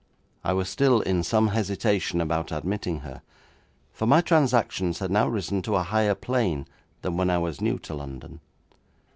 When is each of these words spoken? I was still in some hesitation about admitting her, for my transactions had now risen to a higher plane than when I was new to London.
I 0.43 0.53
was 0.53 0.67
still 0.67 1.01
in 1.01 1.21
some 1.21 1.49
hesitation 1.49 2.21
about 2.21 2.51
admitting 2.51 3.01
her, 3.01 3.21
for 3.93 4.07
my 4.07 4.19
transactions 4.19 4.97
had 4.97 5.11
now 5.11 5.27
risen 5.27 5.61
to 5.61 5.75
a 5.75 5.83
higher 5.83 6.15
plane 6.15 6.65
than 7.03 7.17
when 7.17 7.29
I 7.29 7.37
was 7.37 7.61
new 7.61 7.77
to 7.77 7.93
London. 7.93 8.39